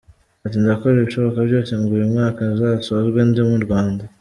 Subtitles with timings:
[0.45, 4.03] Ati “Ndakora ibishoboka byose ngo uyu mwaka uzasozwe ndi mu Rwanda.